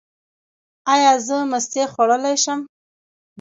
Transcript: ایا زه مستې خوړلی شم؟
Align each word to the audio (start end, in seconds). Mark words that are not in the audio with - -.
ایا 0.93 1.11
زه 1.27 1.37
مستې 1.51 1.83
خوړلی 1.91 2.35
شم؟ 2.43 2.59